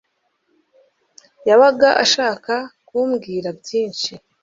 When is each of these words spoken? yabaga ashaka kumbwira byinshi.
yabaga 1.47 1.89
ashaka 2.03 2.53
kumbwira 2.87 3.49
byinshi. 3.59 4.11